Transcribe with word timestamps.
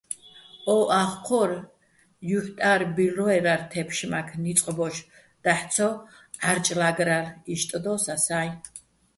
ო 0.75 0.77
ახ 1.03 1.11
ჴორ 1.25 1.51
ჲუჲჰ̦ტა́რ 2.27 2.81
ბილლო́ერალო̆ 2.95 3.67
თე́ფშმაქ, 3.71 4.27
ნიწყ 4.43 4.67
ბოშ, 4.77 4.95
დაჰ̦ 5.43 5.65
ცო 5.73 5.89
ჺარჭლა́გრალო̆, 6.41 7.35
იშტ 7.53 7.69
დო́ს 7.83 8.05
ასა́ჲ. 8.13 8.49